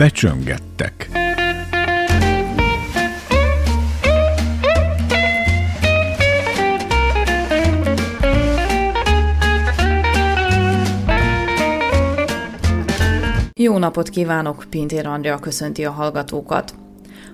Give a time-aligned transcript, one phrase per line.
[0.00, 1.08] becsöngettek.
[13.54, 16.74] Jó napot kívánok, Pintér Andrea köszönti a hallgatókat.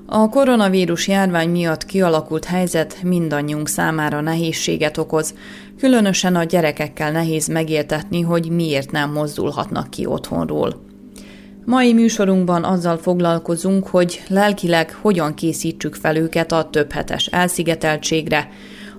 [0.06, 5.34] A koronavírus járvány miatt kialakult helyzet mindannyiunk számára nehézséget okoz,
[5.78, 10.85] különösen a gyerekekkel nehéz megértetni, hogy miért nem mozdulhatnak ki otthonról.
[11.66, 18.48] Mai műsorunkban azzal foglalkozunk, hogy lelkileg hogyan készítsük fel őket a többhetes elszigeteltségre,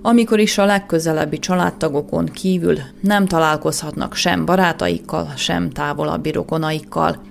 [0.02, 7.22] amikor is a legközelebbi családtagokon kívül nem találkozhatnak sem barátaikkal, sem távolabbi rokonaikkal.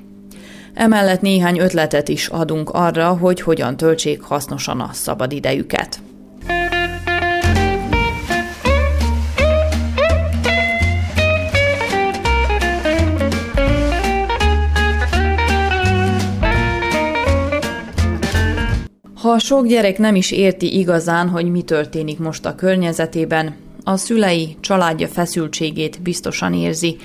[0.73, 5.99] Emellett néhány ötletet is adunk arra, hogy hogyan töltsék hasznosan a szabadidejüket.
[19.37, 24.57] Ha sok gyerek nem is érti igazán, hogy mi történik most a környezetében, a szülei,
[24.59, 26.95] családja feszültségét biztosan érzi.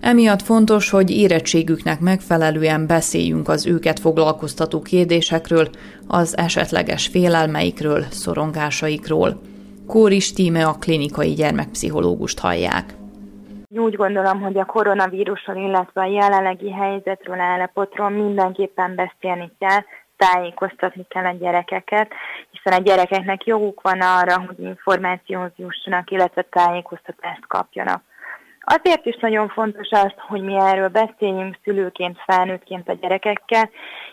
[0.00, 5.68] Emiatt fontos, hogy érettségüknek megfelelően beszéljünk az őket foglalkoztató kérdésekről,
[6.08, 9.40] az esetleges félelmeikről, szorongásaikról.
[9.86, 12.94] Kóris Tíme a klinikai gyermekpszichológust hallják.
[13.68, 19.80] Úgy gondolom, hogy a koronavírusról, illetve a jelenlegi helyzetről, állapotról mindenképpen beszélni kell,
[20.16, 22.12] tájékoztatni kell a gyerekeket,
[22.50, 28.02] hiszen a gyerekeknek joguk van arra, hogy információhoz jussanak, illetve tájékoztatást kapjanak.
[28.66, 33.70] Azért is nagyon fontos az, hogy mi erről beszéljünk szülőként, felnőttként a gyerekekkel,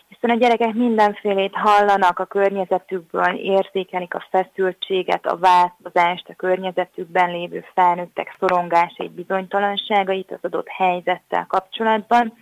[0.08, 7.64] hiszen a gyerekek mindenfélét hallanak a környezetükből, érzékelik a feszültséget, a változást, a környezetükben lévő
[7.74, 12.32] felnőttek szorongásait, bizonytalanságait az adott helyzettel kapcsolatban,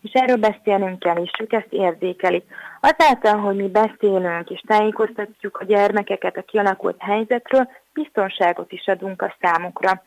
[0.00, 2.44] és erről beszélnünk kell, és ők ezt érzékelik.
[2.80, 9.34] Azáltal, hogy mi beszélünk és tájékoztatjuk a gyermekeket a kialakult helyzetről, biztonságot is adunk a
[9.40, 10.02] számukra.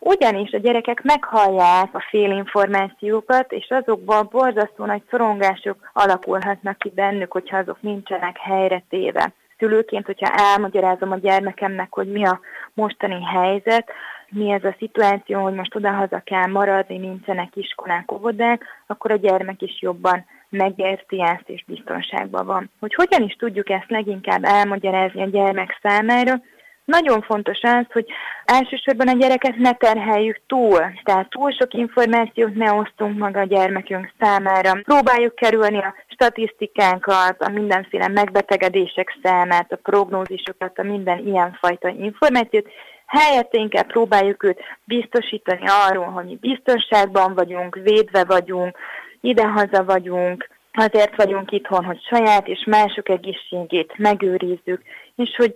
[0.00, 7.56] Ugyanis a gyerekek meghallják a félinformációkat, és azokból borzasztó nagy szorongások alakulhatnak ki bennük, hogyha
[7.56, 9.32] azok nincsenek helyre téve.
[9.58, 12.40] Szülőként, hogyha elmagyarázom a gyermekemnek, hogy mi a
[12.74, 13.90] mostani helyzet,
[14.30, 19.62] mi ez a szituáció, hogy most odahaza kell maradni, nincsenek iskolák, óvodák, akkor a gyermek
[19.62, 22.70] is jobban megérti ezt és biztonságban van.
[22.80, 26.40] Hogy hogyan is tudjuk ezt leginkább elmagyarázni a gyermek számára,
[26.88, 28.06] nagyon fontos az, hogy
[28.44, 34.12] elsősorban a gyereket ne terheljük túl, tehát túl sok információt ne osztunk maga a gyermekünk
[34.18, 34.72] számára.
[34.82, 42.68] Próbáljuk kerülni a statisztikánkat, a mindenféle megbetegedések számát, a prognózisokat, a minden ilyenfajta információt,
[43.08, 48.78] helyett inkább próbáljuk őt biztosítani arról, hogy mi biztonságban vagyunk, védve vagyunk,
[49.20, 54.82] idehaza vagyunk, azért vagyunk itthon, hogy saját és mások egészségét megőrizzük,
[55.16, 55.54] és hogy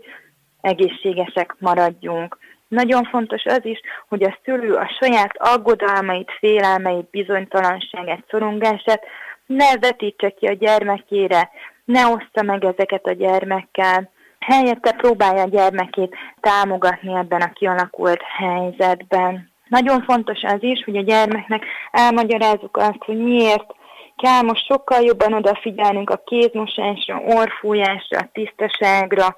[0.60, 2.38] egészségesek maradjunk.
[2.68, 9.04] Nagyon fontos az is, hogy a szülő a saját aggodalmait, félelmeit, bizonytalanságát, szorongását
[9.46, 11.50] ne vetítse ki a gyermekére,
[11.84, 14.10] ne oszta meg ezeket a gyermekkel,
[14.42, 19.50] helyette próbálja a gyermekét támogatni ebben a kialakult helyzetben.
[19.68, 23.74] Nagyon fontos az is, hogy a gyermeknek elmagyarázzuk azt, hogy miért
[24.16, 29.34] kell most sokkal jobban odafigyelnünk a kézmosásra, orfújásra, a tisztaságra,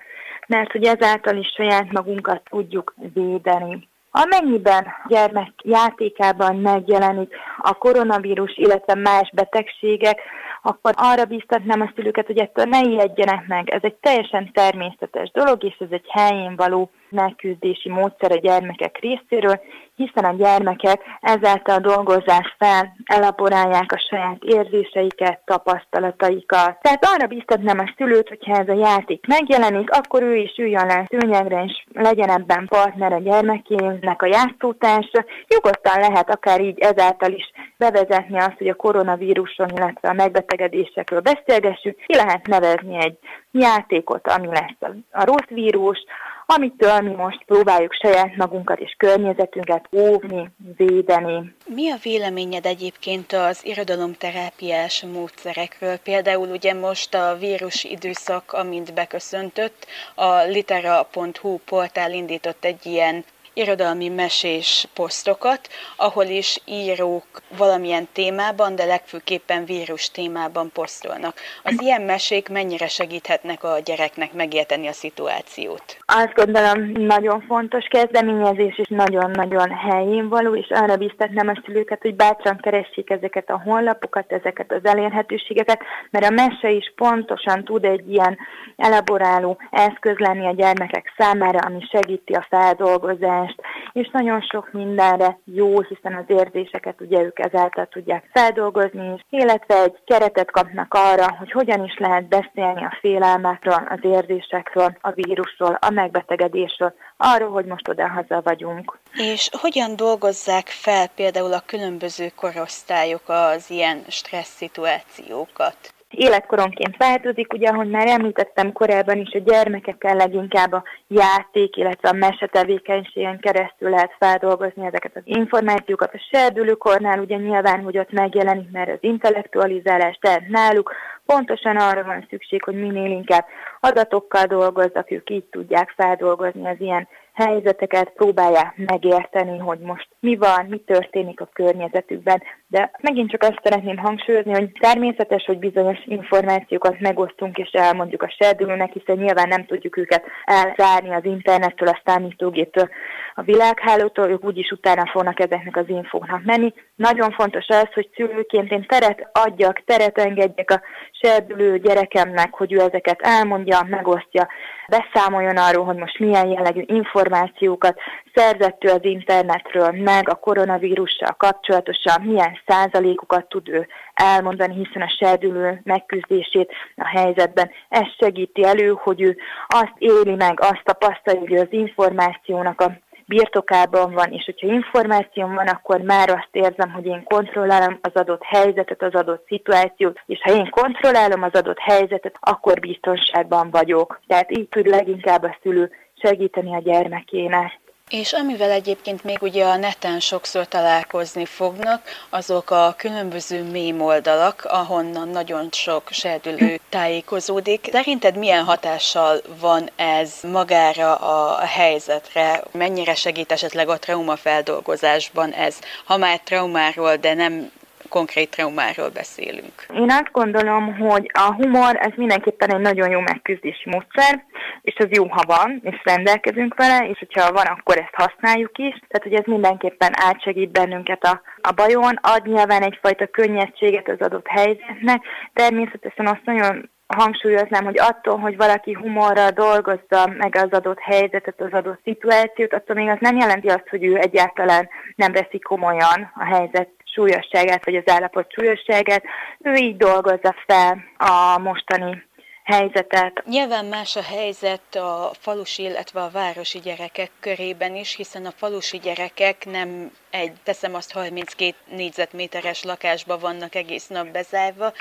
[0.47, 3.88] mert hogy ezáltal is saját magunkat tudjuk védeni.
[4.10, 10.21] Amennyiben gyermek játékában megjelenik a koronavírus, illetve más betegségek,
[10.67, 13.71] akkor arra biztatnám a szülőket, hogy ettől ne ijedjenek meg.
[13.71, 19.61] Ez egy teljesen természetes dolog, és ez egy helyén való megküzdési módszer a gyermekek részéről,
[19.97, 26.79] hiszen a gyermekek ezáltal dolgozzák fel, elaborálják a saját érzéseiket, tapasztalataikat.
[26.81, 31.07] Tehát arra biztatnám a szülőt, hogyha ez a játék megjelenik, akkor ő is üljön le
[31.09, 35.25] szőnyegre, és legyen ebben partner a gyermekének a játszótársa.
[35.49, 37.53] Nyugodtan lehet akár így ezáltal is
[37.91, 41.97] bevezetni azt, hogy a koronavíruson, illetve a megbetegedésekről beszélgessünk.
[42.07, 43.19] Ki lehet nevezni egy
[43.51, 45.98] játékot, ami lesz a, rossz vírus,
[46.47, 51.54] amitől mi most próbáljuk saját magunkat és környezetünket óvni, védeni.
[51.66, 55.97] Mi a véleményed egyébként az irodalomterápiás módszerekről?
[55.97, 64.09] Például ugye most a vírus időszak, amint beköszöntött, a litera.hu portál indított egy ilyen irodalmi
[64.09, 71.34] mesés posztokat, ahol is írók valamilyen témában, de legfőképpen vírus témában posztolnak.
[71.62, 75.97] Az ilyen mesék mennyire segíthetnek a gyereknek megérteni a szituációt?
[76.06, 82.15] Azt gondolom, nagyon fontos kezdeményezés, és nagyon-nagyon helyén való, és arra biztatnám a szülőket, hogy
[82.15, 85.80] bátran keressék ezeket a honlapokat, ezeket az elérhetőségeket,
[86.10, 88.39] mert a mese is pontosan tud egy ilyen
[88.77, 93.44] elaboráló eszköz lenni a gyermekek számára, ami segíti a feldolgozást,
[93.93, 99.99] és nagyon sok mindenre jó, hiszen az érzéseket ugye ők ezáltal tudják feldolgozni, illetve egy
[100.05, 105.91] keretet kapnak arra, hogy hogyan is lehet beszélni a félelmekről, az érzésekről, a vírusról, a
[105.91, 108.99] megbetegedésről, arról, hogy most oda-haza vagyunk.
[109.13, 115.95] És hogyan dolgozzák fel például a különböző korosztályok az ilyen stressz szituációkat?
[116.16, 122.13] Életkoronként változik, ugye, ahogy már említettem korábban is, a gyermekekkel leginkább a játék, illetve a
[122.13, 126.15] mesetevékenységen keresztül lehet feldolgozni ezeket az információkat.
[126.15, 130.93] A serdülőkornál ugye nyilván, hogy ott megjelenik, mert az intellektualizálás, tehát náluk
[131.27, 133.45] pontosan arra van szükség, hogy minél inkább
[133.81, 140.66] adatokkal dolgozzak, ők így tudják feldolgozni az ilyen helyzeteket próbálják megérteni, hogy most mi van,
[140.69, 142.42] mi történik a környezetükben.
[142.66, 148.34] De megint csak azt szeretném hangsúlyozni, hogy természetes, hogy bizonyos információkat megosztunk és elmondjuk a
[148.39, 152.89] serdülőnek, hiszen nyilván nem tudjuk őket elzárni az internettől, a számítógéptől,
[153.34, 156.72] a világhálótól, ők úgyis utána fognak ezeknek az infóknak menni.
[156.95, 162.81] Nagyon fontos az, hogy szülőként én teret adjak, teret engedjek a serdülő gyerekemnek, hogy ő
[162.81, 164.48] ezeket elmondja, megosztja,
[164.89, 166.81] beszámoljon arról, hogy most milyen jellegű
[167.24, 167.98] információkat
[168.34, 175.15] szerzett ő az internetről, meg a koronavírussal kapcsolatosan, milyen százalékokat tud ő elmondani, hiszen a
[175.18, 179.36] serdülő megküzdését a helyzetben ez segíti elő, hogy ő
[179.66, 182.92] azt éli meg, azt tapasztalja, hogy az információnak a
[183.26, 188.42] birtokában van, és hogyha információm van, akkor már azt érzem, hogy én kontrollálom az adott
[188.42, 194.21] helyzetet, az adott szituációt, és ha én kontrollálom az adott helyzetet, akkor biztonságban vagyok.
[194.26, 195.91] Tehát így tud leginkább a szülő
[196.26, 197.82] segíteni a gyermekének.
[198.09, 204.65] És amivel egyébként még ugye a neten sokszor találkozni fognak, azok a különböző mém oldalak,
[204.68, 207.88] ahonnan nagyon sok serdülő tájékozódik.
[207.92, 212.65] Szerinted milyen hatással van ez magára a helyzetre?
[212.72, 215.78] Mennyire segít esetleg a traumafeldolgozásban ez?
[216.04, 217.71] Ha már traumáról, de nem
[218.09, 219.86] konkrét traumáról beszélünk.
[219.95, 224.45] Én azt gondolom, hogy a humor ez mindenképpen egy nagyon jó megküzdési módszer,
[224.83, 228.95] és az jó, ha van, és rendelkezünk vele, és hogyha van, akkor ezt használjuk is.
[229.09, 234.47] Tehát, hogy ez mindenképpen átsegít bennünket a, a bajon, ad nyilván egyfajta könnyedséget az adott
[234.47, 235.22] helyzetnek.
[235.53, 241.72] Természetesen azt nagyon hangsúlyoznám, hogy attól, hogy valaki humorral dolgozza meg az adott helyzetet, az
[241.72, 246.45] adott szituációt, attól még az nem jelenti azt, hogy ő egyáltalán nem veszi komolyan a
[246.45, 249.22] helyzet súlyosságát, vagy az állapot súlyosságát.
[249.59, 252.22] Ő így dolgozza fel a mostani
[252.65, 253.43] helyzetet.
[253.47, 258.99] Nyilván más a helyzet a falusi, illetve a városi gyerekek körében is, hiszen a falusi
[258.99, 264.92] gyerekek nem egy, teszem azt 32 négyzetméteres lakásba vannak egész nap bezárva.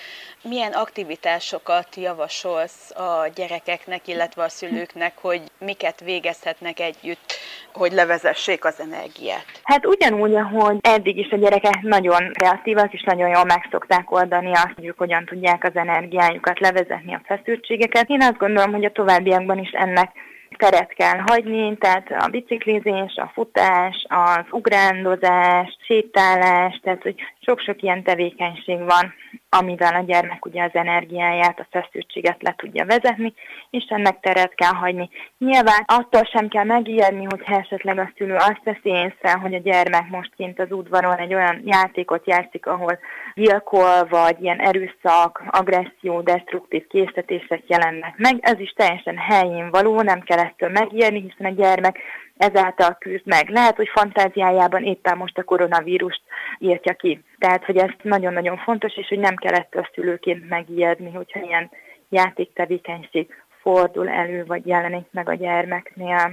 [0.44, 7.34] Milyen aktivitásokat javasolsz a gyerekeknek, illetve a szülőknek, hogy miket végezhetnek együtt,
[7.74, 9.46] hogy levezessék az energiát?
[9.64, 14.52] Hát ugyanúgy, ahogy eddig is a gyerekek nagyon kreatívak, és nagyon jól meg szokták oldani
[14.52, 18.10] azt, hogy ők hogyan tudják az energiájukat levezetni a feszültségeket.
[18.10, 20.12] Én azt gondolom, hogy a továbbiakban is ennek
[20.58, 28.04] teret kell hagyni, tehát a biciklizés, a futás, az ugrándozás, sétálás, tehát hogy sok-sok ilyen
[28.04, 29.14] tevékenység van,
[29.60, 33.34] amivel a gyermek ugye az energiáját, a feszültséget le tudja vezetni,
[33.70, 35.10] és ennek teret kell hagyni.
[35.38, 40.10] Nyilván attól sem kell megijedni, hogy esetleg a szülő azt veszi észre, hogy a gyermek
[40.10, 43.00] most kint az udvaron egy olyan játékot játszik, ahol
[43.36, 48.38] gyilkol, vagy ilyen erőszak, agresszió, destruktív készítések jelennek meg.
[48.42, 51.98] Ez is teljesen helyén való, nem kell ettől megijedni, hiszen a gyermek
[52.38, 53.50] ezáltal küzd meg.
[53.50, 56.22] Lehet, hogy fantáziájában éppen most a koronavírust
[56.60, 57.24] írtja ki.
[57.38, 61.72] Tehát, hogy ez nagyon-nagyon fontos, és hogy nem kell ettől szülőként megijedni, hogyha ilyen
[62.10, 63.28] játéktevékenység
[63.62, 66.32] fordul elő, vagy jelenik meg a gyermeknél.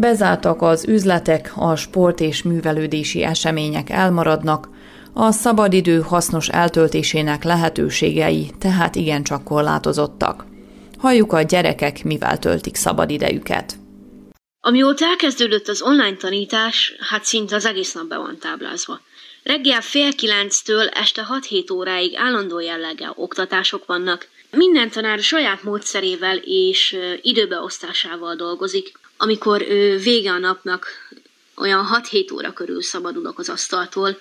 [0.00, 4.68] Bezártak az üzletek, a sport és művelődési események elmaradnak,
[5.12, 10.44] a szabadidő hasznos eltöltésének lehetőségei tehát igencsak korlátozottak.
[10.98, 13.74] Halljuk a gyerekek, mivel töltik szabadidejüket.
[14.60, 19.00] Amióta elkezdődött az online tanítás, hát szinte az egész nap be van táblázva.
[19.42, 24.28] Reggel fél kilenctől este 6-7 óráig állandó jelleggel oktatások vannak.
[24.50, 28.92] Minden tanár saját módszerével és időbeosztásával dolgozik.
[29.20, 29.64] Amikor
[30.02, 30.86] vége a napnak,
[31.56, 34.20] olyan 6-7 óra körül szabadulok az asztaltól,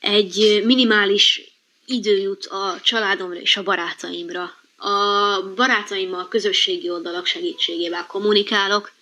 [0.00, 1.42] egy minimális
[1.86, 4.56] idő jut a családomra és a barátaimra.
[4.76, 8.92] A barátaimmal közösségi oldalak segítségével kommunikálok,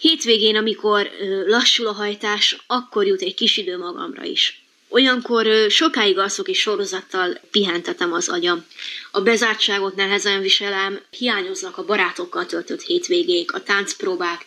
[0.00, 1.10] Hétvégén, amikor
[1.46, 4.59] lassul a hajtás, akkor jut egy kis idő magamra is.
[4.92, 8.64] Olyankor sokáig alszok és sorozattal pihentetem az agyam.
[9.10, 14.44] A bezártságot nehezen viselem, hiányoznak a barátokkal töltött hétvégék, a táncpróbák,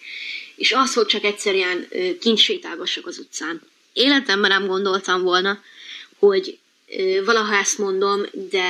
[0.55, 1.87] és az, hogy csak egyszerűen
[2.19, 3.61] kint sétálgassak az utcán.
[3.93, 5.59] Életemben nem gondoltam volna,
[6.19, 6.57] hogy
[7.25, 8.65] valaha ezt mondom, de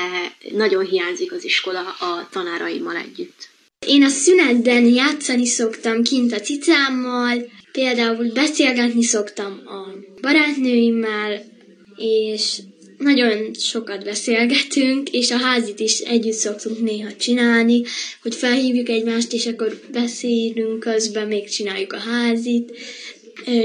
[0.51, 3.49] nagyon hiányzik az iskola a tanáraimmal együtt.
[3.85, 9.87] Én a szünetben játszani szoktam kint a cicámmal, például beszélgetni szoktam a
[10.21, 11.51] barátnőimmel,
[11.97, 12.59] és
[12.97, 17.81] nagyon sokat beszélgetünk, és a házit is együtt szoktunk néha csinálni,
[18.21, 22.77] hogy felhívjuk egymást, és akkor beszélünk közben, még csináljuk a házit.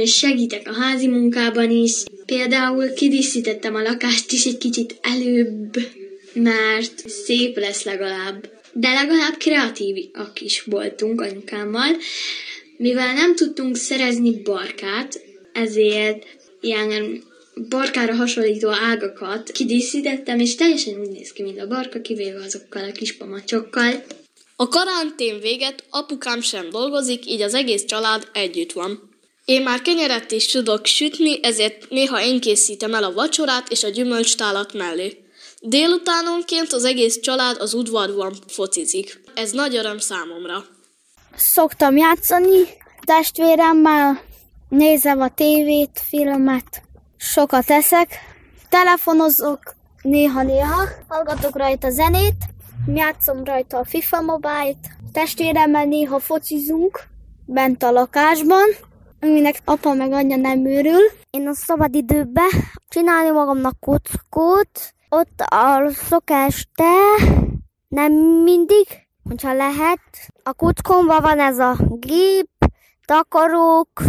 [0.04, 2.02] Segítek a házi munkában is.
[2.26, 5.76] Például kidíszítettem a lakást is egy kicsit előbb,
[6.32, 11.96] mert szép lesz legalább de legalább kreatívak is voltunk anyukámmal.
[12.76, 15.20] Mivel nem tudtunk szerezni barkát,
[15.52, 16.26] ezért
[16.60, 17.22] ilyen
[17.68, 22.92] barkára hasonlító ágakat kidíszítettem, és teljesen úgy néz ki, mint a barka, kivéve azokkal a
[22.92, 24.04] kis pamacsokkal.
[24.56, 29.16] A karantén véget apukám sem dolgozik, így az egész család együtt van.
[29.44, 33.88] Én már kenyeret is tudok sütni, ezért néha én készítem el a vacsorát és a
[33.88, 35.22] gyümölcstálat mellé.
[35.60, 39.20] Délutánonként az egész család az udvarban focizik.
[39.34, 40.64] Ez nagy öröm számomra.
[41.36, 42.66] Szoktam játszani
[43.00, 44.22] testvéremmel,
[44.68, 46.82] nézem a tévét, filmet,
[47.18, 48.08] sokat eszek,
[48.68, 52.44] telefonozok néha-néha, hallgatok rajta zenét,
[52.86, 57.08] játszom rajta a FIFA Mobile-t, testvéremmel néha focizunk
[57.44, 58.66] bent a lakásban,
[59.20, 61.02] aminek apa meg anyja nem őrül.
[61.30, 62.50] Én a szabadidőben
[62.88, 66.94] csinálni magamnak kockót, ott alszok este,
[67.88, 68.86] nem mindig,
[69.28, 70.00] hogyha lehet.
[70.42, 72.50] A kuckomban van ez a gép,
[73.04, 74.02] takarók,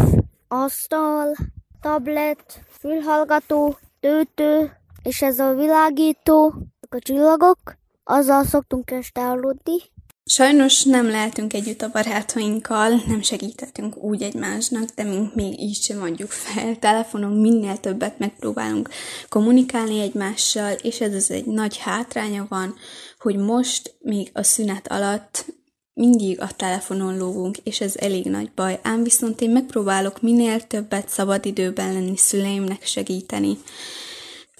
[0.47, 1.35] asztal,
[1.81, 4.71] tablet, fülhallgató, töltő,
[5.03, 6.53] és ez a világító,
[6.89, 7.77] a csillagok.
[8.03, 9.77] Azzal szoktunk este aludni.
[10.23, 16.01] Sajnos nem lehetünk együtt a barátainkkal, nem segíthetünk úgy egymásnak, de mink még így sem
[16.01, 16.79] adjuk fel.
[16.79, 18.89] Telefonon minél többet megpróbálunk
[19.29, 22.75] kommunikálni egymással, és ez az egy nagy hátránya van,
[23.19, 25.45] hogy most még a szünet alatt
[25.93, 28.79] mindig a telefonon lógunk, és ez elég nagy baj.
[28.83, 33.57] Ám viszont én megpróbálok minél többet szabadidőben lenni, szüleimnek segíteni.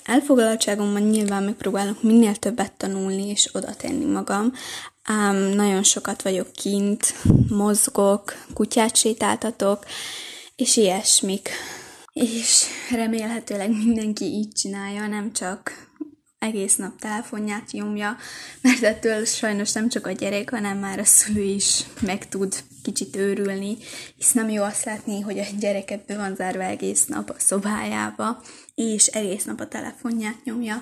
[0.04, 4.54] Elfoglaltságomban nyilván megpróbálok minél többet tanulni és oda tenni magam,
[5.04, 7.14] ám nagyon sokat vagyok kint,
[7.50, 9.86] mozgok, kutyát sétáltatok,
[10.56, 11.50] és ilyesmik.
[12.14, 15.89] És remélhetőleg mindenki így csinálja, nem csak
[16.40, 18.16] egész nap telefonját nyomja,
[18.62, 23.16] mert ettől sajnos nem csak a gyerek, hanem már a szülő is meg tud kicsit
[23.16, 23.78] őrülni,
[24.18, 28.42] hisz nem jó azt látni, hogy a gyereket be van zárva egész nap a szobájába,
[28.76, 30.76] és egész nap a telefonját nyomja.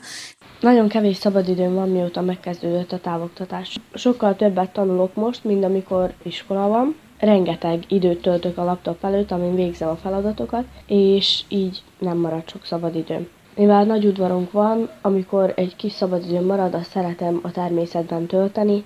[0.62, 3.80] Nagyon kevés szabadidőm van, mióta megkezdődött a távoktatás.
[3.94, 6.96] Sokkal többet tanulok most, mint amikor iskola van.
[7.20, 12.66] Rengeteg időt töltök a laptop előtt, amin végzem a feladatokat, és így nem marad sok
[12.66, 13.28] szabadidőm.
[13.58, 18.84] Mivel nagy udvarunk van, amikor egy kis szabadidőm marad, azt szeretem a természetben tölteni.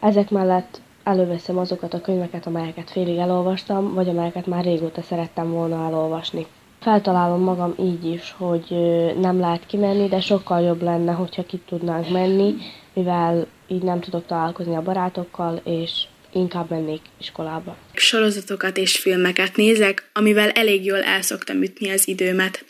[0.00, 5.84] Ezek mellett előveszem azokat a könyveket, amelyeket félig elolvastam, vagy amelyeket már régóta szerettem volna
[5.86, 6.46] elolvasni.
[6.80, 8.76] Feltalálom magam így is, hogy
[9.20, 12.54] nem lehet kimenni, de sokkal jobb lenne, hogyha ki tudnánk menni,
[12.92, 17.76] mivel így nem tudok találkozni a barátokkal, és inkább mennék iskolába.
[17.94, 22.64] Sorozatokat és filmeket nézek, amivel elég jól elszoktam ütni az időmet.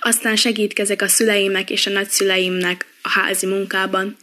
[0.00, 4.16] Aztán segítkezek a szüleimnek és a nagyszüleimnek a házi munkában.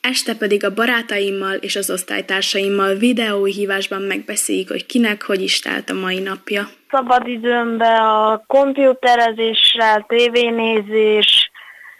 [0.00, 5.94] Este pedig a barátaimmal és az osztálytársaimmal videóhívásban megbeszéljük, hogy kinek hogy is telt a
[5.94, 6.68] mai napja.
[6.90, 11.50] Szabadidőmben a komputerezéssel, tévénézés,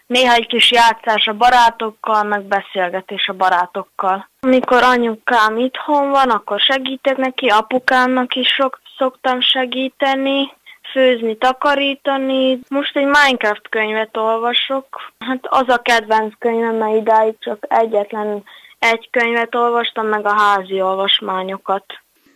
[0.06, 4.28] néha egy kis játszás a barátokkal, meg beszélgetés a barátokkal.
[4.40, 10.52] Amikor anyukám itthon van, akkor segítek neki, apukámnak is sok szoktam segíteni,
[10.92, 12.58] főzni, takarítani.
[12.68, 15.12] Most egy Minecraft könyvet olvasok.
[15.18, 18.44] Hát az a kedvenc könyvem, mert idáig csak egyetlen
[18.78, 21.84] egy könyvet olvastam, meg a házi olvasmányokat.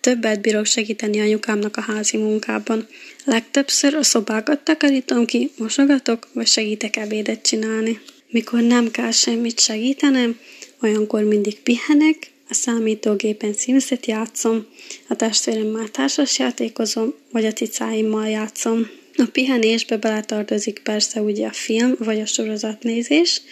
[0.00, 2.88] Többet bírok segíteni anyukámnak a házi munkában.
[3.24, 8.00] Legtöbbször a szobákat takarítom ki, mosogatok, vagy segítek ebédet csinálni.
[8.30, 10.38] Mikor nem kell semmit segítenem,
[10.80, 14.66] olyankor mindig pihenek, a számítógépen Simset játszom,
[15.08, 18.90] a testvéremmel társasjátékozom, vagy a cicáimmal játszom.
[19.16, 23.42] A pihenésbe beletartozik persze ugye a film vagy a sorozatnézés.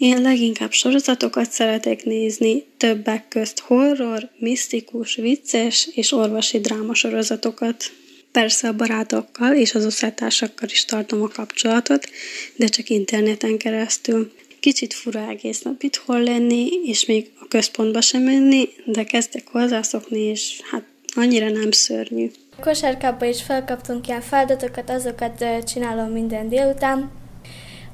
[0.00, 7.84] Én leginkább sorozatokat szeretek nézni, többek közt horror, misztikus, vicces és orvosi dráma sorozatokat.
[8.32, 12.10] Persze a barátokkal és az osztálytársakkal is tartom a kapcsolatot,
[12.56, 14.32] de csak interneten keresztül.
[14.60, 20.20] Kicsit fura egész nap itthon lenni, és még a központba sem menni, de kezdek hozzászokni,
[20.20, 22.30] és hát annyira nem szörnyű.
[22.60, 27.19] Kosárkába is felkaptunk ilyen feladatokat, azokat csinálom minden délután.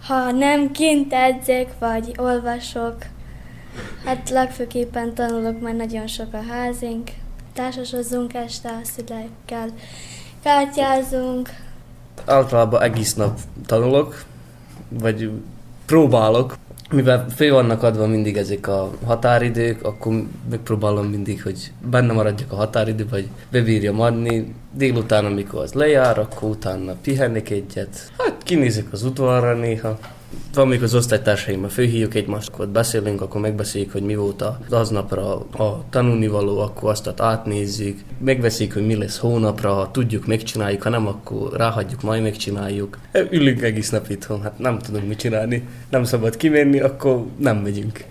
[0.06, 2.96] Ha nem kint edzek, vagy olvasok,
[4.04, 7.10] hát legfőképpen tanulok, mert nagyon sok a házink.
[7.52, 9.68] Társasozunk este a szüleikkel,
[10.42, 11.48] kártyázunk.
[12.24, 14.24] Általában egész nap tanulok,
[14.88, 15.30] vagy
[15.86, 16.56] próbálok,
[16.90, 22.56] mivel fő vannak adva mindig ezek a határidők, akkor megpróbálom mindig, hogy benne maradjak a
[22.56, 24.54] határidő, vagy bebírjam adni.
[24.76, 28.12] Délután, amikor az lejár, akkor utána pihennék egyet.
[28.18, 29.98] Hát kinézek az udvarra néha,
[30.54, 35.34] van még az osztálytársaimmal főhívjuk egymást, akkor beszélünk, akkor megbeszéljük, hogy mi volt az aznapra
[35.36, 41.06] a tanulnivaló, akkor azt átnézzük, megbeszéljük, hogy mi lesz hónapra, ha tudjuk, megcsináljuk, ha nem,
[41.06, 42.98] akkor ráhagyjuk, majd megcsináljuk.
[43.30, 48.04] Ülünk egész nap itthon, hát nem tudunk mit csinálni, nem szabad kimenni, akkor nem megyünk.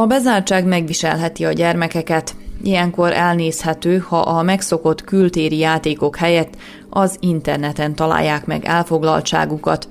[0.00, 2.34] A bezártság megviselheti a gyermekeket.
[2.62, 6.54] Ilyenkor elnézhető, ha a megszokott kültéri játékok helyett
[6.90, 9.88] az interneten találják meg elfoglaltságukat,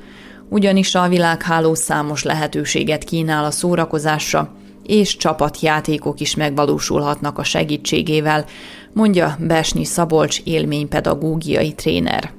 [0.47, 8.45] ugyanis a világháló számos lehetőséget kínál a szórakozásra, és csapatjátékok is megvalósulhatnak a segítségével,
[8.93, 12.37] mondja Besnyi Szabolcs élménypedagógiai tréner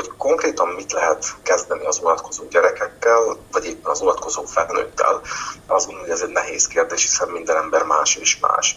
[0.00, 5.20] hogy konkrétan mit lehet kezdeni az unatkozó gyerekekkel, vagy éppen az unatkozó felnőttel,
[5.66, 8.76] azt gondolom, hogy ez egy nehéz kérdés, hiszen minden ember más és más.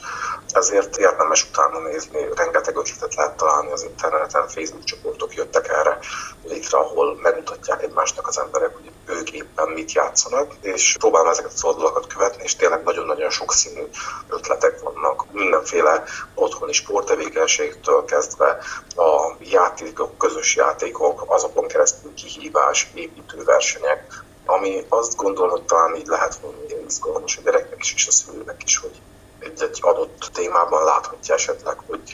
[0.51, 5.99] Ezért érdemes utána nézni, rengeteg ötletet lehet találni az interneten, Facebook csoportok jöttek erre
[6.43, 11.63] létre, ahol megmutatják egymásnak az emberek, hogy ők éppen mit játszanak, és próbálom ezeket az
[11.63, 13.83] oldalakat követni, és tényleg nagyon-nagyon sokszínű
[14.29, 15.31] ötletek vannak.
[15.31, 16.03] Mindenféle
[16.35, 18.57] otthoni sporttevékenységtől kezdve
[18.95, 26.35] a játékok, közös játékok, azokon keresztül kihívás, építőversenyek, ami azt gondolom, hogy talán így lehet
[26.35, 29.01] volna izgalmas a gyereknek is és a szülőnek is, hogy
[29.39, 32.13] egy-egy adott témában láthatja esetleg, hogy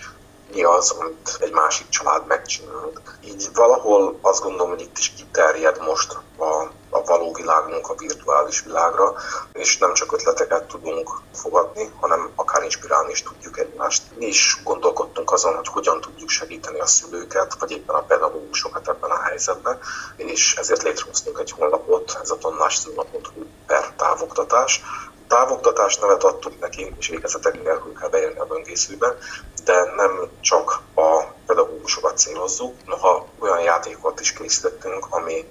[0.53, 2.91] mi az, amit egy másik család megcsinál.
[3.25, 6.43] Így valahol azt gondolom, hogy itt is kiterjed most a,
[6.89, 9.13] a való világunk a virtuális világra,
[9.53, 14.03] és nem csak ötleteket tudunk fogadni, hanem akár inspirálni is tudjuk egymást.
[14.17, 19.09] Mi is gondolkodtunk azon, hogy hogyan tudjuk segíteni a szülőket, vagy éppen a pedagógusokat ebben
[19.09, 19.79] a helyzetben,
[20.15, 23.31] és ezért létrehoztunk egy honlapot, ez a tonnásszínlapot
[23.65, 24.81] per távoktatás,
[25.29, 29.17] távoktatás nevet adtuk neki, és végezetek nélkül kell beérni a böngészőbe,
[29.63, 35.45] de nem csak a pedagógusokat célozzuk, noha olyan játékokat is készítettünk, ami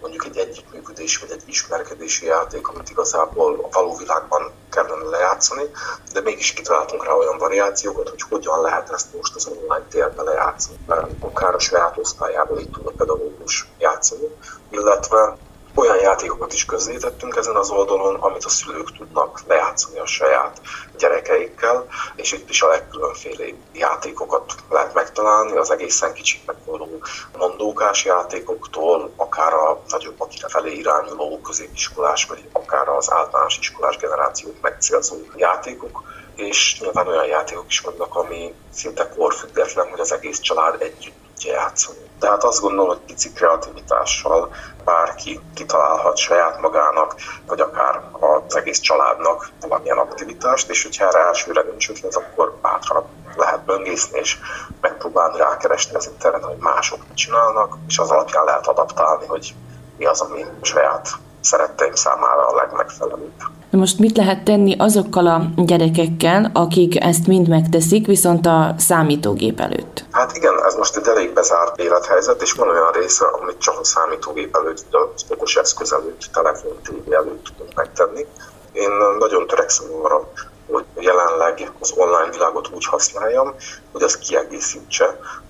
[0.00, 5.70] mondjuk egy együttműködés vagy egy ismerkedési játék, amit igazából a való világban kellene lejátszani,
[6.12, 10.78] de mégis kitaláltunk rá olyan variációkat, hogy hogyan lehet ezt most az online térben lejátszani.
[11.20, 14.28] Akár a saját osztályából itt tud a pedagógus játszani,
[14.70, 15.36] illetve
[15.76, 20.60] olyan játékokat is közzétettünk ezen az oldalon, amit a szülők tudnak lejátszani a saját
[20.98, 27.00] gyerekeikkel, és itt is a legkülönféle játékokat lehet megtalálni, az egészen kicsiknek való
[27.38, 34.60] mondókás játékoktól, akár a nagyobb akire felé irányuló középiskolás, vagy akár az általános iskolás generációt
[34.60, 36.02] megcélzó játékok,
[36.34, 41.52] és nyilván olyan játékok is vannak, ami szinte korfüggetlen, hogy az egész család együtt tudja
[41.52, 42.05] játszani.
[42.20, 47.14] Tehát azt gondolom, hogy pici kreativitással bárki kitalálhat saját magának,
[47.46, 53.04] vagy akár az egész családnak valamilyen aktivitást, és hogyha erre elsőre nincs ötlet, akkor bátran
[53.36, 54.38] lehet böngészni, és
[54.80, 59.54] megpróbálni rákeresni az interneten, hogy mások mit csinálnak, és az alapján lehet adaptálni, hogy
[59.96, 61.08] mi az, ami saját
[61.46, 63.32] szeretteim számára a legmegfelelőbb.
[63.70, 69.60] Na most mit lehet tenni azokkal a gyerekekkel, akik ezt mind megteszik, viszont a számítógép
[69.60, 70.04] előtt?
[70.10, 73.84] Hát igen, ez most egy elég bezárt élethelyzet, és van olyan része, amit csak a
[73.84, 78.26] számítógép előtt, az okos eszköz előtt, telefon, tévé előtt tudunk megtenni.
[78.72, 80.28] Én nagyon törekszem arra,
[80.70, 83.54] hogy jelenleg az online világot úgy használjam,
[83.92, 85.04] hogy az kiegészítse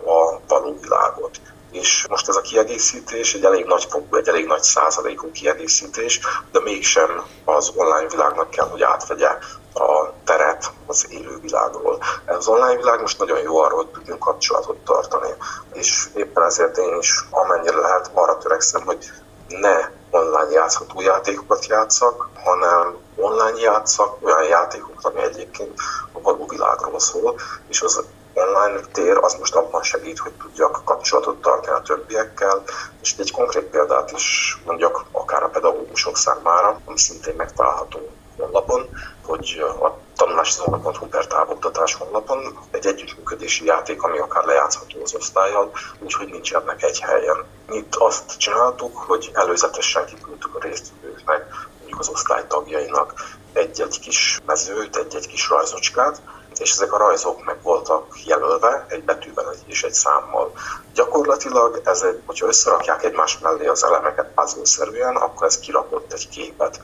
[0.04, 1.40] a való világot
[1.76, 6.20] és most ez a kiegészítés egy elég nagy fokú, egy elég nagy százalékú kiegészítés,
[6.52, 9.28] de mégsem az online világnak kell, hogy átvegye
[9.74, 11.98] a teret az élő világról.
[12.26, 15.34] Az online világ most nagyon jó arról, hogy tudjunk kapcsolatot tartani,
[15.72, 19.10] és éppen ezért én is amennyire lehet arra törekszem, hogy
[19.48, 25.80] ne online játszható játékokat játszak, hanem online játszak olyan játékokat, ami egyébként
[26.12, 27.34] a való világról szól,
[27.68, 28.04] és az
[28.36, 32.62] online tér az most abban segít, hogy tudjak kapcsolatot tartani a többiekkel,
[33.02, 38.88] és egy konkrét példát is mondjak akár a pedagógusok számára, ami szintén megtalálható honlapon,
[39.24, 46.28] hogy a tanulászóna.hu per távoktatás honlapon egy együttműködési játék, ami akár lejátszható az osztályjal, úgyhogy
[46.28, 47.44] nincsenek egy helyen.
[47.70, 51.46] Itt azt csináltuk, hogy előzetesen kiküldtük a résztvevőknek,
[51.78, 53.14] mondjuk az osztály tagjainak
[53.52, 56.20] egy-egy kis mezőt, egy-egy kis rajzocskát,
[56.58, 60.52] és ezek a rajzok meg voltak jelölve egy betűvel és egy számmal.
[60.94, 66.80] Gyakorlatilag ez egy, hogyha összerakják egymás mellé az elemeket puzzle-szerűen, akkor ez kirakott egy képet.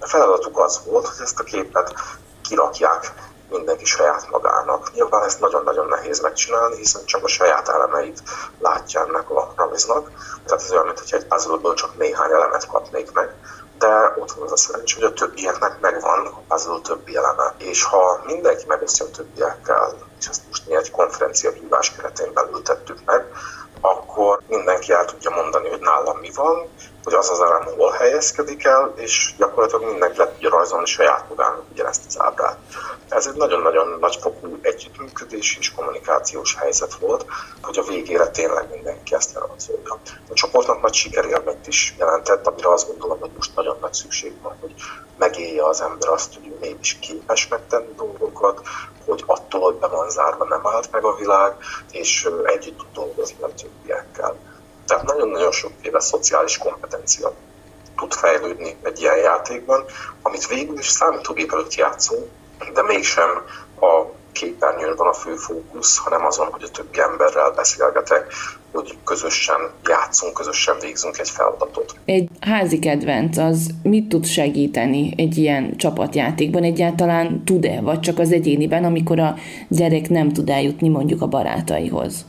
[0.00, 1.94] A feladatuk az volt, hogy ezt a képet
[2.48, 3.12] kirakják
[3.50, 4.92] mindenki saját magának.
[4.92, 8.22] Nyilván ezt nagyon-nagyon nehéz megcsinálni, hiszen csak a saját elemeit
[8.58, 10.10] látja ennek a rajznak.
[10.46, 13.34] Tehát ez olyan, mintha egy puzzle csak néhány elemet kapnék meg
[13.84, 17.54] de ott van az a szerencs, hogy a többieknek megvan a puzzle többi eleme.
[17.58, 22.62] És ha mindenki megosztja a többiekkel, és ezt most mi egy konferencia hívás keretén belül
[22.62, 23.24] tettük meg,
[23.80, 26.68] akkor mindenki el tudja mondani, hogy nálam mi van,
[27.04, 31.62] hogy az az elem hol helyezkedik el, és gyakorlatilag mindenki le tudja rajzolni saját magának
[31.72, 32.58] ugyanezt az ábrát.
[33.08, 37.26] Ez egy nagyon-nagyon nagyfokú együttműködés és kommunikációs helyzet volt,
[37.62, 39.98] hogy a végére tényleg mindenki ezt elrajzolja.
[40.30, 44.56] A csoportnak nagy sikerélményt is jelentett, amire azt gondolom, hogy most nagyon nagy szükség van,
[44.60, 44.74] hogy
[45.18, 48.60] megélje az ember azt, hogy ő mégis képes megtenni dolgokat,
[49.06, 51.56] hogy attól, hogy be van zárva, nem állt meg a világ,
[51.90, 54.36] és együtt tud dolgozni a többiekkel.
[54.86, 57.32] Tehát nagyon-nagyon sokféle szociális kompetencia
[57.96, 59.84] tud fejlődni egy ilyen játékban,
[60.22, 62.26] amit végül is számítógép előtt játszunk,
[62.74, 63.30] de mégsem
[63.80, 68.32] a képernyőn van a fő fókusz, hanem azon, hogy a többi emberrel beszélgetek,
[68.72, 71.94] hogy közösen játszunk, közösen végzünk egy feladatot.
[72.04, 76.62] Egy házi kedvenc az mit tud segíteni egy ilyen csapatjátékban?
[76.62, 79.34] Egyáltalán tud-e, vagy csak az egyéniben, amikor a
[79.68, 82.24] gyerek nem tud eljutni mondjuk a barátaihoz?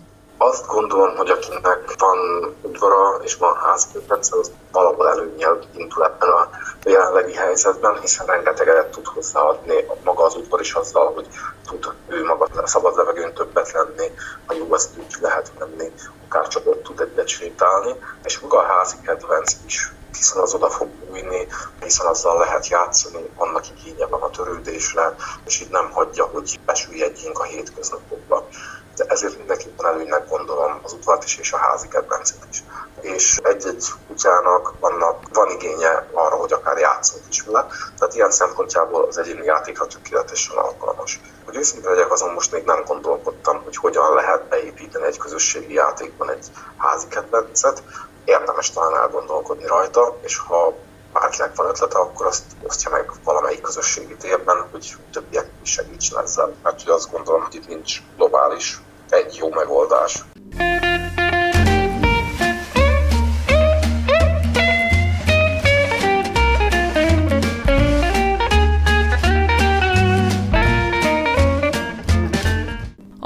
[0.45, 2.17] Azt gondolom, hogy akinek van
[2.61, 6.49] udvara és van házképet, az valahol előnyel indul ebben a
[6.83, 11.27] jelenlegi helyzetben, hiszen rengeteget tud hozzáadni maga az udvar is azzal, hogy
[11.67, 14.11] tud ő maga a szabad levegőn többet lenni,
[14.45, 15.91] ha jó, azt úgy lehet menni,
[16.27, 20.69] akár csak ott tud egyet sétálni, és maga a házi kedvenc is hiszen az oda
[20.69, 21.47] fog bújni,
[21.83, 27.39] hiszen azzal lehet játszani, annak igénye van a törődésre, és így nem hagyja, hogy besüljedjünk
[27.39, 28.47] a hétköznapokba
[28.95, 32.63] de ezért mindenképpen előnynek gondolom az udvart is és a házi kedvencet is.
[33.01, 37.65] És egy-egy kutyának vannak, van igénye arra, hogy akár játszunk is vele,
[37.97, 41.21] tehát ilyen szempontjából az egyéni játékra tökéletesen alkalmas.
[41.45, 46.29] Hogy őszinte legyek, azon most még nem gondolkodtam, hogy hogyan lehet beépíteni egy közösségi játékban
[46.29, 47.83] egy házi kedvencet,
[48.25, 50.73] érdemes talán elgondolkodni rajta, és ha
[51.19, 56.53] bárkinek van ötlete, akkor azt osztja meg valamelyik közösségi térben, hogy többiek is segítsen ezzel.
[56.63, 60.23] Mert hogy azt gondolom, hogy itt nincs globális egy jó megoldás.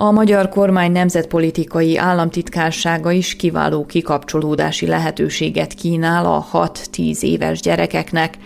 [0.09, 8.37] A magyar kormány nemzetpolitikai államtitkársága is kiváló kikapcsolódási lehetőséget kínál a 6-10 éves gyerekeknek.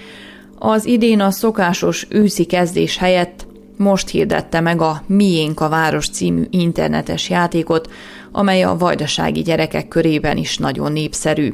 [0.59, 3.47] Az idén a szokásos őszi kezdés helyett
[3.77, 7.91] most hirdette meg a Miénk a Város című internetes játékot,
[8.31, 11.53] amely a vajdasági gyerekek körében is nagyon népszerű.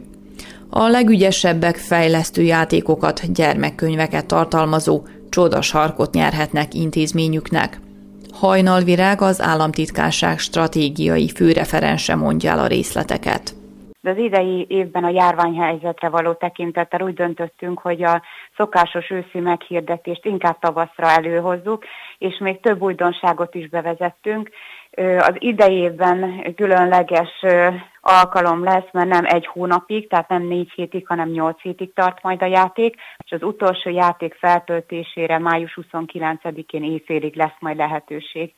[0.69, 7.80] A legügyesebbek fejlesztő játékokat, gyermekkönyveket tartalmazó csodasarkot nyerhetnek intézményüknek.
[8.33, 13.53] Hajnalvirág az államtitkárság stratégiai főreferense mondja el a részleteket.
[14.03, 18.21] Az idei évben a járványhelyzetre való tekintettel úgy döntöttünk, hogy a
[18.57, 21.83] szokásos őszi meghirdetést inkább tavaszra előhozzuk,
[22.17, 24.49] és még több újdonságot is bevezettünk.
[25.19, 27.29] Az idejében különleges
[28.01, 32.41] alkalom lesz, mert nem egy hónapig, tehát nem négy hétig, hanem nyolc hétig tart majd
[32.41, 38.53] a játék, és az utolsó játék feltöltésére május 29-én éjfélig lesz majd lehetőség.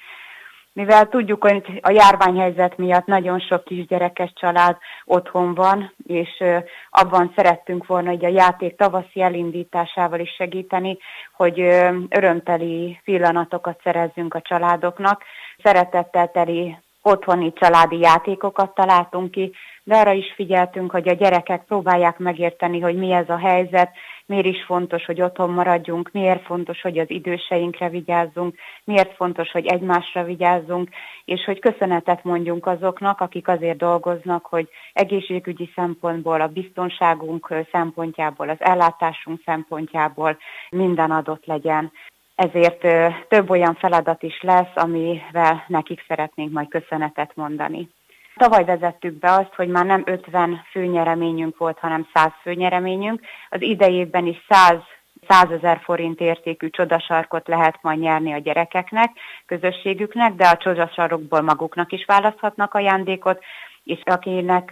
[0.74, 6.44] mivel tudjuk, hogy a járványhelyzet miatt nagyon sok kisgyerekes család otthon van, és
[6.90, 10.98] abban szerettünk volna, hogy a játék tavaszi elindításával is segíteni,
[11.36, 11.60] hogy
[12.10, 15.24] örömteli pillanatokat szerezzünk a családoknak.
[15.64, 22.18] Szeretettel teli otthoni családi játékokat találtunk ki, de arra is figyeltünk, hogy a gyerekek próbálják
[22.18, 23.92] megérteni, hogy mi ez a helyzet,
[24.26, 29.66] miért is fontos, hogy otthon maradjunk, miért fontos, hogy az időseinkre vigyázzunk, miért fontos, hogy
[29.66, 30.90] egymásra vigyázzunk,
[31.26, 38.58] és hogy köszönetet mondjunk azoknak, akik azért dolgoznak, hogy egészségügyi szempontból, a biztonságunk szempontjából, az
[38.60, 40.38] ellátásunk szempontjából
[40.70, 41.92] minden adott legyen
[42.36, 42.80] ezért
[43.28, 47.90] több olyan feladat is lesz, amivel nekik szeretnénk majd köszönetet mondani.
[48.36, 53.22] Tavaly vezettük be azt, hogy már nem 50 főnyereményünk volt, hanem 100 főnyereményünk.
[53.50, 54.80] Az idejében is 100
[55.28, 59.12] 100 ezer forint értékű csodasarkot lehet majd nyerni a gyerekeknek,
[59.46, 63.44] közösségüknek, de a csodasarokból maguknak is választhatnak ajándékot,
[63.84, 64.66] és akinek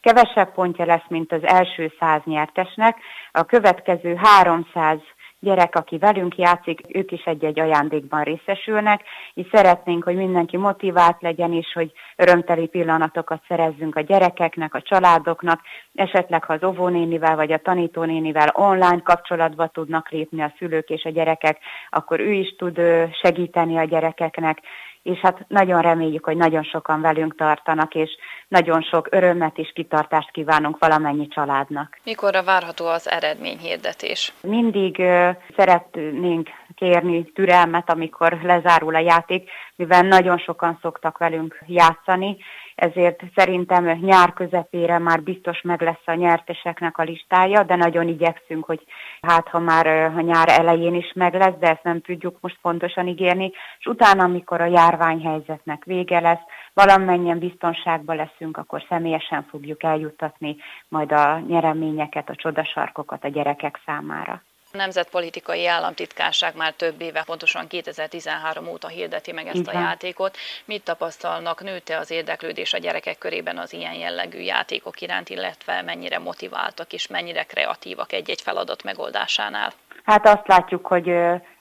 [0.00, 2.96] kevesebb pontja lesz, mint az első száz nyertesnek,
[3.32, 4.98] a következő 300
[5.44, 9.02] gyerek, aki velünk játszik, ők is egy-egy ajándékban részesülnek,
[9.34, 15.60] és szeretnénk, hogy mindenki motivált legyen, és hogy örömteli pillanatokat szerezzünk a gyerekeknek, a családoknak,
[15.94, 21.10] esetleg ha az óvónénivel vagy a tanítónénivel online kapcsolatba tudnak lépni a szülők és a
[21.10, 21.58] gyerekek,
[21.90, 22.80] akkor ő is tud
[23.22, 24.58] segíteni a gyerekeknek,
[25.04, 28.10] és hát nagyon reméljük, hogy nagyon sokan velünk tartanak, és
[28.48, 31.98] nagyon sok örömet és kitartást kívánunk valamennyi családnak.
[32.04, 34.32] Mikorra várható az eredményhirdetés?
[34.40, 42.36] Mindig uh, szeretnénk kérni türelmet, amikor lezárul a játék, mivel nagyon sokan szoktak velünk játszani,
[42.74, 48.64] ezért szerintem nyár közepére már biztos meg lesz a nyerteseknek a listája, de nagyon igyekszünk,
[48.64, 48.84] hogy
[49.20, 53.06] hát ha már a nyár elején is meg lesz, de ezt nem tudjuk most pontosan
[53.06, 60.56] ígérni, és utána, amikor a járványhelyzetnek vége lesz, valamennyien biztonságban leszünk, akkor személyesen fogjuk eljuttatni
[60.88, 64.42] majd a nyereményeket, a csodasarkokat a gyerekek számára.
[64.74, 69.74] A Nemzetpolitikai Államtitkárság már több éve, pontosan 2013 óta hirdeti meg ezt Igen.
[69.74, 70.36] a játékot.
[70.64, 76.18] Mit tapasztalnak, nőtte az érdeklődés a gyerekek körében az ilyen jellegű játékok iránt, illetve mennyire
[76.18, 79.72] motiváltak és mennyire kreatívak egy-egy feladat megoldásánál?
[80.04, 81.12] Hát azt látjuk, hogy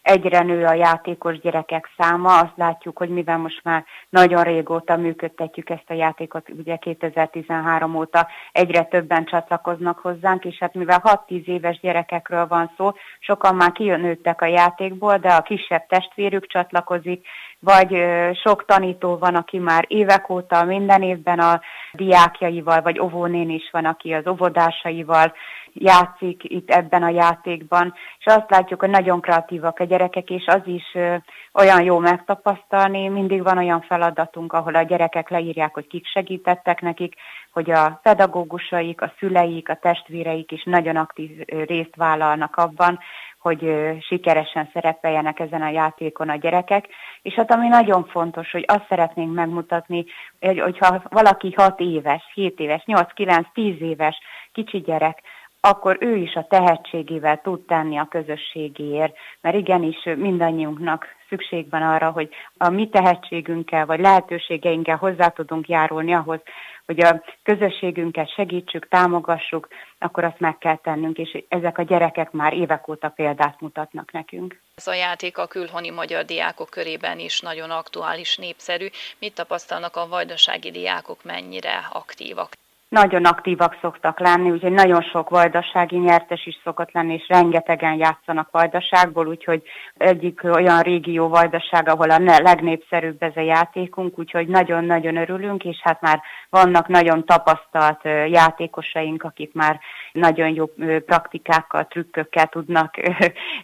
[0.04, 5.70] egyre nő a játékos gyerekek száma, azt látjuk, hogy mivel most már nagyon régóta működtetjük
[5.70, 11.80] ezt a játékot, ugye 2013 óta egyre többen csatlakoznak hozzánk, és hát mivel 6-10 éves
[11.80, 17.28] gyerekekről van szó, sokan már kijönőttek a játékból, de a kisebb testvérük csatlakozik,
[17.60, 18.04] vagy
[18.44, 21.62] sok tanító van, aki már évek óta minden évben a
[21.94, 25.34] diákjaival, vagy óvónén is van, aki az óvodásaival
[25.74, 30.62] játszik itt ebben a játékban, és azt látjuk, hogy nagyon kreatívak a gyerekek, és az
[30.66, 30.98] is
[31.54, 37.16] olyan jó megtapasztalni, mindig van olyan feladatunk, ahol a gyerekek leírják, hogy kik segítettek nekik,
[37.52, 43.00] hogy a pedagógusaik, a szüleik, a testvéreik is nagyon aktív részt vállalnak abban,
[43.44, 46.88] hogy sikeresen szerepeljenek ezen a játékon a gyerekek.
[47.22, 50.06] És hát ami nagyon fontos, hogy azt szeretnénk megmutatni,
[50.40, 54.20] hogy, hogyha valaki 6 éves, 7 éves, 8, 9, 10 éves
[54.52, 55.22] kicsi gyerek,
[55.68, 62.12] akkor ő is a tehetségével tud tenni a közösségéért, mert igenis mindannyiunknak szükség van arra,
[62.12, 66.40] hogy a mi tehetségünkkel vagy lehetőségeinkkel hozzá tudunk járulni ahhoz,
[66.86, 72.54] hogy a közösségünket segítsük, támogassuk, akkor azt meg kell tennünk, és ezek a gyerekek már
[72.54, 74.60] évek óta példát mutatnak nekünk.
[74.76, 78.88] Ez a játék a külhoni magyar diákok körében is nagyon aktuális, népszerű.
[79.20, 82.54] Mit tapasztalnak a vajdasági diákok, mennyire aktívak?
[82.94, 88.52] Nagyon aktívak szoktak lenni, úgyhogy nagyon sok vajdasági nyertes is szokott lenni, és rengetegen játszanak
[88.52, 89.62] vajdaságból, úgyhogy
[89.98, 96.02] egyik olyan régió vajdaság, ahol a legnépszerűbb ez a játékunk, úgyhogy nagyon-nagyon örülünk, és hát
[96.02, 99.80] már vannak nagyon tapasztalt játékosaink, akik már
[100.12, 100.66] nagyon jó
[101.06, 102.96] praktikákkal, trükkökkel tudnak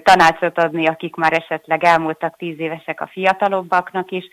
[0.03, 4.25] tanácsot adni, akik már esetleg elmúltak tíz évesek a fiatalobbaknak is.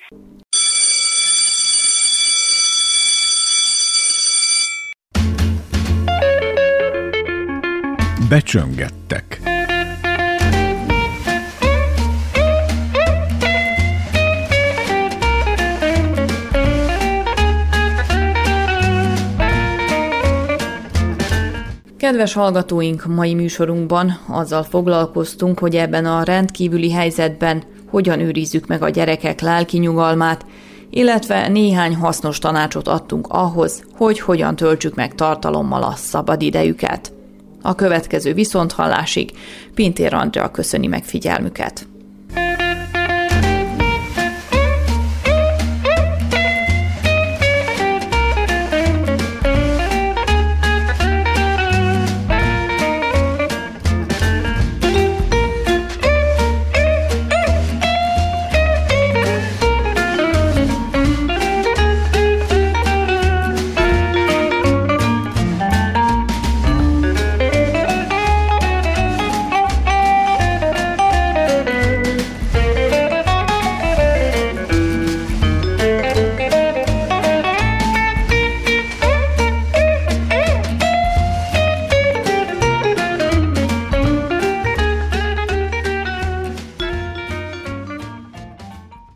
[8.28, 9.40] Becsöngettek.
[21.96, 28.88] Kedves hallgatóink, mai műsorunkban azzal foglalkoztunk, hogy ebben a rendkívüli helyzetben hogyan őrizzük meg a
[28.88, 30.46] gyerekek lelki nyugalmát,
[30.90, 37.15] illetve néhány hasznos tanácsot adtunk ahhoz, hogy hogyan töltsük meg tartalommal a szabad idejüket.
[37.66, 39.30] A következő viszonthallásig
[39.74, 41.86] Pintér Andrea köszöni meg figyelmüket.